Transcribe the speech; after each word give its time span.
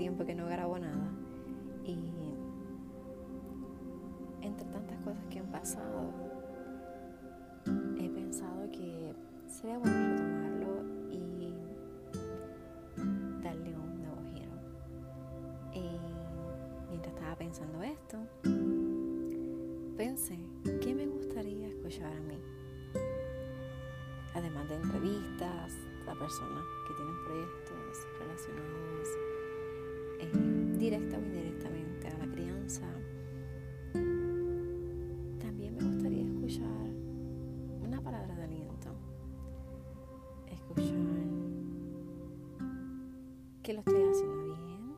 tiempo 0.00 0.24
que 0.24 0.34
no 0.34 0.46
grabo 0.46 0.78
nada. 0.78 1.12
Y 1.84 1.98
entre 4.40 4.66
tantas 4.70 4.98
cosas 5.00 5.22
que 5.28 5.38
han 5.38 5.50
pasado, 5.52 6.10
he 7.98 8.08
pensado 8.08 8.70
que 8.70 9.14
sería 9.46 9.76
bueno 9.76 10.16
retomarlo 10.16 10.84
y 11.10 11.52
darle 13.42 13.76
un 13.76 13.98
nuevo 13.98 14.22
giro. 14.32 14.52
Y 15.74 15.82
mientras 16.88 17.14
estaba 17.14 17.36
pensando 17.36 17.82
esto, 17.82 18.16
pensé, 19.98 20.38
¿qué 20.80 20.94
me 20.94 21.06
gustaría 21.08 21.68
escuchar 21.68 22.10
a 22.10 22.20
mí? 22.20 22.38
Además 24.34 24.66
de 24.70 24.76
entrevistas 24.76 25.74
a 26.10 26.14
personas 26.14 26.64
que 26.88 26.94
tienen 26.94 27.14
proyectos 27.24 28.06
relacionados 28.18 29.08
eh, 30.18 30.76
directa 30.78 31.18
o 31.18 31.20
indirectamente 31.20 32.08
a 32.08 32.18
la 32.18 32.32
crianza, 32.32 32.82
también 35.38 35.76
me 35.76 35.84
gustaría 35.84 36.24
escuchar 36.24 36.90
una 37.80 38.00
palabra 38.02 38.34
de 38.34 38.42
aliento, 38.42 38.88
escuchar 40.48 40.96
que 43.62 43.72
lo 43.72 43.80
estoy 43.80 44.02
haciendo 44.02 44.44
bien, 44.46 44.96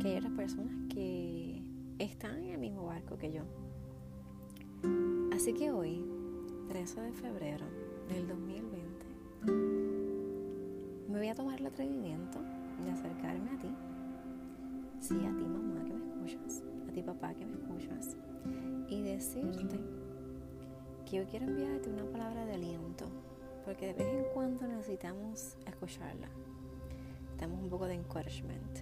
que 0.00 0.08
hay 0.08 0.16
otras 0.16 0.32
personas 0.32 0.74
que 0.88 1.62
están 1.98 2.38
en 2.38 2.52
el 2.52 2.58
mismo 2.58 2.86
barco 2.86 3.18
que 3.18 3.32
yo. 3.32 3.42
Así 5.34 5.52
que 5.52 5.70
hoy, 5.70 6.04
13 6.68 7.00
de 7.02 7.12
febrero 7.12 7.66
del 8.08 8.28
2020, 8.28 9.71
me 11.12 11.18
voy 11.18 11.28
a 11.28 11.34
tomar 11.34 11.60
el 11.60 11.66
atrevimiento 11.66 12.38
de 12.82 12.90
acercarme 12.90 13.50
a 13.50 13.58
ti, 13.58 13.68
sí, 14.98 15.14
a 15.14 15.36
ti 15.36 15.44
mamá 15.44 15.84
que 15.84 15.92
me 15.92 16.06
escuchas, 16.06 16.64
a 16.88 16.92
ti 16.92 17.02
papá 17.02 17.34
que 17.34 17.44
me 17.44 17.52
escuchas, 17.52 18.16
y 18.88 19.02
decirte 19.02 19.78
que 21.04 21.18
yo 21.18 21.26
quiero 21.26 21.44
enviarte 21.44 21.90
una 21.90 22.06
palabra 22.06 22.46
de 22.46 22.54
aliento, 22.54 23.04
porque 23.62 23.88
de 23.88 23.92
vez 23.92 24.14
en 24.14 24.24
cuando 24.32 24.66
necesitamos 24.66 25.58
escucharla. 25.66 26.28
Necesitamos 27.24 27.62
un 27.62 27.68
poco 27.68 27.86
de 27.86 27.94
encouragement, 27.94 28.78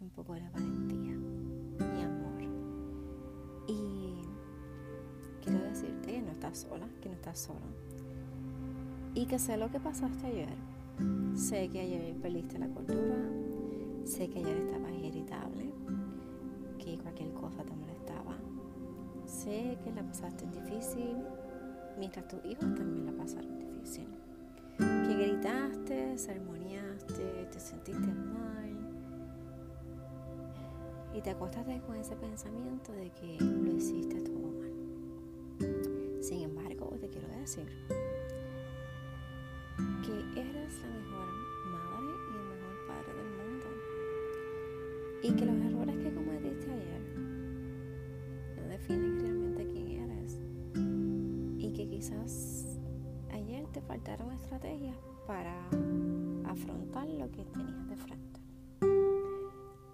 un 0.00 0.10
poco 0.10 0.34
de 0.34 0.48
valentía 0.50 1.16
y 1.80 2.02
amor. 2.02 2.42
Y 3.66 4.14
quiero 5.42 5.58
decirte 5.64 6.12
que 6.12 6.22
no 6.22 6.30
estás 6.30 6.58
sola, 6.58 6.86
que 7.00 7.08
no 7.08 7.16
estás 7.16 7.38
sola. 7.40 7.66
Y 9.14 9.26
que 9.26 9.40
sé 9.40 9.56
lo 9.56 9.70
que 9.70 9.80
pasaste 9.80 10.26
ayer. 10.26 10.71
Sé 11.52 11.68
que 11.68 11.80
ayer 11.80 12.14
perdiste 12.14 12.58
la 12.58 12.66
cordura. 12.66 13.28
Sé 14.04 14.26
que 14.30 14.38
ayer 14.38 14.56
estabas 14.56 14.90
irritable. 14.90 15.70
Que 16.78 16.96
cualquier 16.96 17.30
cosa 17.34 17.62
te 17.62 17.74
molestaba. 17.74 18.38
Sé 19.26 19.76
que 19.84 19.92
la 19.92 20.02
pasaste 20.02 20.46
difícil. 20.46 21.14
Mientras 21.98 22.26
tus 22.26 22.42
hijos 22.46 22.74
también 22.74 23.04
la 23.04 23.12
pasaron 23.12 23.58
difícil. 23.58 24.08
Que 24.78 25.14
gritaste, 25.14 26.16
sermoneaste, 26.16 27.48
te 27.52 27.60
sentiste 27.60 28.00
mal. 28.00 28.74
Y 31.14 31.20
te 31.20 31.28
acostaste 31.28 31.82
con 31.82 31.96
ese 31.96 32.16
pensamiento 32.16 32.92
de 32.92 33.10
que 33.10 33.36
lo 33.44 33.76
hiciste 33.76 34.22
todo 34.22 34.38
mal. 34.38 36.22
Sin 36.22 36.44
embargo, 36.44 36.96
te 36.98 37.10
quiero 37.10 37.28
decir 37.28 37.66
que 40.02 40.40
eres 40.40 40.80
la 40.82 40.88
mejor 40.88 41.31
Y 45.22 45.30
que 45.32 45.46
los 45.46 45.56
errores 45.56 45.96
que 45.98 46.12
cometiste 46.12 46.72
ayer 46.72 47.00
no 48.56 48.68
definen 48.68 49.20
realmente 49.20 49.66
quién 49.68 49.88
eres. 49.88 50.40
Y 51.58 51.72
que 51.72 51.88
quizás 51.88 52.78
ayer 53.30 53.64
te 53.72 53.80
faltaron 53.82 54.32
estrategias 54.32 54.96
para 55.26 55.68
afrontar 56.44 57.08
lo 57.08 57.30
que 57.30 57.44
tenías 57.44 57.88
de 57.88 57.96
frente. 57.96 58.40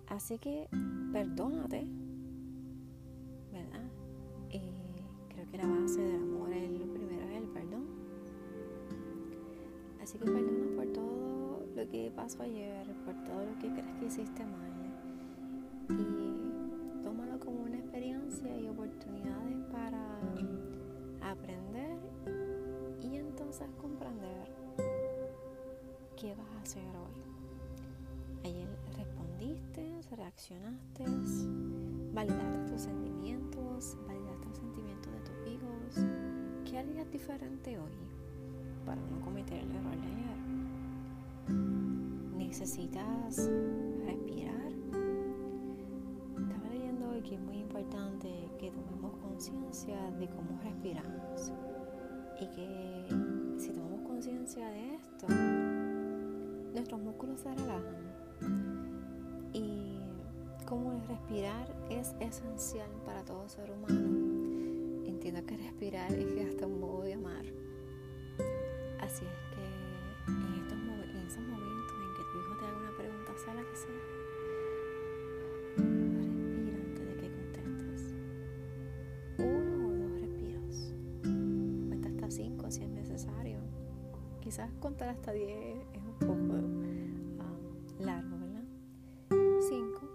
Así 0.08 0.38
que 0.38 0.66
perdónate, 1.12 1.86
¿verdad? 3.52 3.84
Eh, 4.50 5.02
creo 5.28 5.50
que 5.50 5.58
la 5.58 5.66
base 5.66 6.00
del 6.00 6.22
amor 6.22 6.52
es 6.52 6.70
lo 6.70 6.86
primero 6.92 7.22
es 7.28 7.36
el 7.36 7.48
perdón. 7.48 7.84
Así 10.02 10.18
que 10.18 10.24
perdona 10.24 10.74
por 10.74 10.86
todo 10.86 11.66
lo 11.76 11.88
que 11.90 12.10
pasó 12.16 12.42
ayer, 12.42 12.86
por 13.04 13.14
todo 13.24 13.44
lo 13.44 13.58
que 13.58 13.68
crees 13.70 13.94
que 14.00 14.06
hiciste 14.06 14.44
mal. 14.44 14.77
Y 18.28 18.68
oportunidades 18.68 19.56
para 19.72 20.20
aprender 21.22 21.98
y 23.02 23.16
entonces 23.16 23.66
comprender 23.80 24.52
qué 26.14 26.34
vas 26.34 26.46
a 26.46 26.60
hacer 26.60 26.84
hoy. 26.84 27.22
Ayer 28.44 28.68
respondiste, 28.96 30.02
reaccionaste, 30.14 31.06
validaste 32.12 32.70
tus 32.70 32.82
sentimientos, 32.82 33.96
validaste 34.06 34.46
los 34.46 34.58
sentimientos 34.58 35.10
de 35.10 35.20
tus 35.20 35.46
hijos. 35.50 36.06
¿Qué 36.70 36.78
harías 36.78 37.10
diferente 37.10 37.78
hoy 37.78 37.92
para 38.84 39.00
no 39.00 39.22
cometer 39.22 39.58
el 39.58 39.70
error 39.70 39.96
de 39.96 40.06
ayer? 40.06 40.38
Necesitas 42.36 43.48
tomemos 48.70 49.16
conciencia 49.18 50.10
de 50.12 50.28
cómo 50.28 50.58
respiramos 50.62 51.52
y 52.40 52.46
que 52.46 53.58
si 53.58 53.70
tomamos 53.70 54.00
conciencia 54.02 54.68
de 54.68 54.94
esto, 54.94 55.26
nuestros 56.72 57.00
músculos 57.00 57.40
se 57.40 57.54
relajan 57.54 58.08
y 59.52 59.98
como 60.66 60.92
el 60.92 61.00
respirar 61.08 61.66
es 61.90 62.14
esencial 62.20 62.90
para 63.04 63.24
todo 63.24 63.48
ser 63.48 63.70
humano. 63.70 65.06
Entiendo 65.06 65.44
que 65.46 65.56
respirar 65.56 66.12
es 66.12 66.48
hasta 66.48 66.66
un 66.66 66.80
modo 66.80 67.02
de 67.02 67.14
amar. 67.14 67.44
Así 69.00 69.24
es 69.24 69.38
que 69.54 69.64
en, 70.30 70.54
estos, 70.62 70.78
en 70.78 71.26
esos 71.26 71.42
momentos 71.42 71.94
en 72.04 72.14
que 72.16 72.22
tu 72.30 72.38
hijo 72.38 72.58
te 72.58 72.66
haga 72.66 72.78
una 72.78 72.96
pregunta, 72.96 73.32
sea 73.44 73.54
la 73.54 73.62
que 73.62 73.76
sea, 73.76 74.07
Quizás 84.48 84.72
contar 84.80 85.10
hasta 85.10 85.32
diez 85.32 85.76
es 85.92 86.02
un 86.02 86.18
poco 86.20 86.54
um, 86.54 87.38
largo, 87.98 88.38
¿verdad? 88.38 88.64
Cinco 89.60 90.08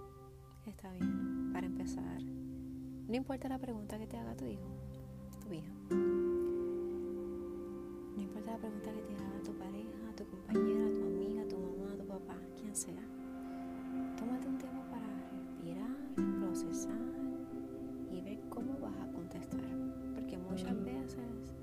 está 0.66 0.92
bien 0.92 1.52
para 1.54 1.68
empezar. 1.68 2.20
No 3.08 3.16
importa 3.16 3.48
la 3.48 3.60
pregunta 3.60 4.00
que 4.00 4.08
te 4.08 4.18
haga 4.18 4.36
tu 4.36 4.48
hijo, 4.48 4.66
tu 5.40 5.54
hija. 5.54 5.72
No 8.16 8.24
importa 8.24 8.54
la 8.54 8.58
pregunta 8.58 8.92
que 8.92 9.02
te 9.04 9.14
haga 9.14 9.44
tu 9.44 9.54
pareja, 9.54 10.16
tu 10.18 10.26
compañera, 10.26 10.92
tu 10.92 11.04
amiga, 11.04 11.48
tu 11.48 11.60
mamá, 11.60 11.96
tu 11.96 12.08
papá, 12.08 12.36
quien 12.60 12.76
sea. 12.76 13.04
Tómate 14.18 14.48
un 14.48 14.58
tiempo 14.58 14.82
para 14.90 15.06
respirar, 15.30 15.96
procesar 16.40 16.98
y 18.12 18.19
ver 18.22 18.40
cómo 18.50 18.80
vas 18.80 18.98
a 19.00 19.12
contestar. 19.12 19.62
Porque 20.16 20.40
muchas 20.40 20.84
veces 20.84 21.54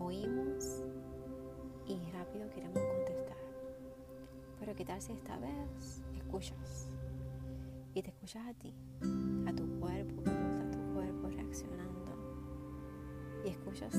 oímos 0.00 0.51
Si 5.00 5.10
esta 5.10 5.36
vez 5.38 6.02
escuchas. 6.14 6.86
Y 7.94 8.02
te 8.02 8.10
escuchas 8.10 8.46
a 8.46 8.54
ti, 8.54 8.72
a 9.46 9.52
tu 9.52 9.66
cuerpo, 9.80 10.22
está 10.22 10.70
tu 10.70 10.78
cuerpo 10.94 11.28
reaccionando. 11.28 12.12
Y 13.44 13.48
escuchas 13.48 13.94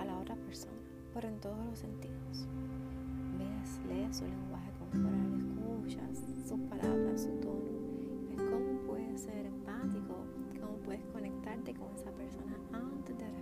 a 0.00 0.04
la 0.04 0.18
otra 0.18 0.34
persona, 0.36 0.80
pero 1.14 1.28
en 1.28 1.38
todos 1.40 1.64
los 1.66 1.78
sentidos. 1.78 2.48
Ves, 3.38 3.80
lees 3.86 4.16
su 4.16 4.24
lenguaje 4.24 4.72
corporal, 4.78 5.40
escuchas 5.40 6.24
sus 6.48 6.58
palabras, 6.68 7.20
su 7.20 7.30
tono, 7.40 7.70
ves 8.28 8.40
cómo 8.50 8.80
puedes 8.86 9.20
ser 9.20 9.46
empático, 9.46 10.24
cómo 10.58 10.76
puedes 10.78 11.04
conectarte 11.12 11.74
con 11.74 11.94
esa 11.94 12.10
persona 12.12 12.56
antes 12.72 13.16
de 13.16 13.39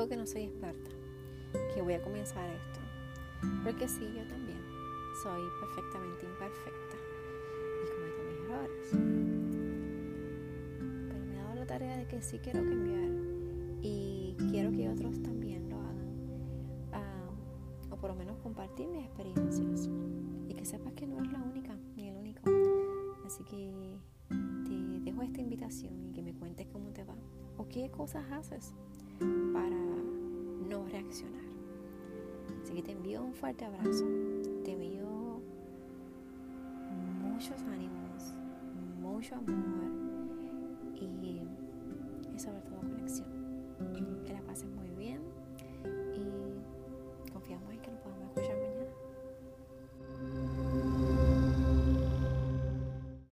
digo 0.00 0.08
que 0.08 0.16
no 0.16 0.26
soy 0.26 0.44
experta, 0.44 0.90
que 1.74 1.82
voy 1.82 1.92
a 1.92 2.02
comenzar 2.02 2.48
esto, 2.48 2.80
porque 3.62 3.86
sí, 3.86 4.00
yo 4.16 4.26
también 4.28 4.58
soy 5.22 5.42
perfectamente 5.60 6.24
imperfecta 6.24 6.96
y 7.76 7.90
cometo 7.92 8.22
mis 8.24 8.38
errores. 8.46 8.88
Pero 11.06 11.26
me 11.26 11.34
he 11.34 11.42
dado 11.42 11.54
la 11.54 11.66
tarea 11.66 11.98
de 11.98 12.06
que 12.06 12.22
sí 12.22 12.38
quiero 12.38 12.60
cambiar 12.60 13.10
y 13.82 14.34
quiero 14.50 14.70
que 14.70 14.88
otros 14.88 15.20
también 15.22 15.68
lo 15.68 15.76
hagan, 15.76 16.08
uh, 16.94 17.94
o 17.94 17.96
por 17.98 18.08
lo 18.08 18.16
menos 18.16 18.38
compartir 18.38 18.88
mis 18.88 19.04
experiencias 19.04 19.90
y 20.48 20.54
que 20.54 20.64
sepas 20.64 20.94
que 20.94 21.06
no 21.06 21.22
es 21.22 21.30
la 21.30 21.42
única 21.42 21.76
ni 21.94 22.08
el 22.08 22.16
único. 22.16 22.40
Así 23.26 23.44
que 23.44 23.70
te 24.30 25.00
dejo 25.04 25.20
esta 25.20 25.42
invitación 25.42 26.06
y 26.06 26.12
que 26.12 26.22
me 26.22 26.32
cuentes 26.32 26.68
cómo 26.68 26.88
te 26.88 27.04
va 27.04 27.16
o 27.58 27.68
qué 27.68 27.90
cosas 27.90 28.24
haces 28.32 28.72
Así 32.70 32.76
que 32.76 32.82
te 32.84 32.92
envío 32.92 33.24
un 33.24 33.34
fuerte 33.34 33.64
abrazo. 33.64 34.04
Te 34.64 34.70
envío 34.70 35.40
muchos 37.20 37.60
ánimos, 37.62 38.32
mucho 39.02 39.34
amor 39.34 39.99